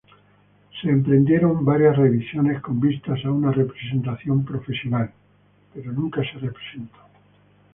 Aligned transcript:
Se 0.81 0.89
emprendieron 0.89 1.63
varias 1.63 1.95
revisiones 1.95 2.59
"con 2.59 2.79
vistas 2.79 3.23
a 3.23 3.29
una 3.29 3.51
representación 3.51 4.43
profesional", 4.43 5.11
pero 5.75 5.91
nunca 5.93 6.23
se 6.23 6.39
representó. 6.39 6.97